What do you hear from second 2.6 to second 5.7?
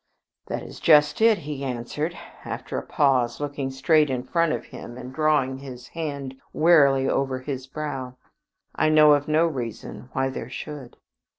a pause, looking straight in front of him and drawing